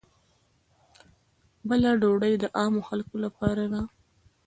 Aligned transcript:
بله 1.67 1.89
ډوډۍ 2.01 2.33
د 2.39 2.45
عامو 2.59 2.81
خلکو 2.89 3.15
لپاره 3.25 3.63
وه. 3.71 3.81